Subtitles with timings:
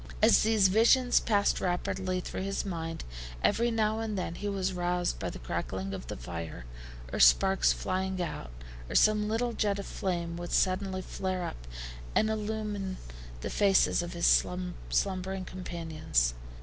[0.19, 3.03] As these visions passed rapidly through his mind,
[3.43, 6.65] every now and then he was roused by the crackling of the fire,
[7.13, 8.49] or sparks flying out,
[8.89, 11.67] or some little jet of flame would suddenly flare up
[12.15, 12.97] and illumine
[13.41, 14.25] the faces of his
[14.89, 16.33] slumbering companions.